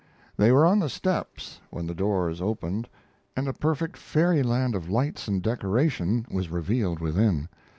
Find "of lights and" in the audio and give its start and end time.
4.73-5.43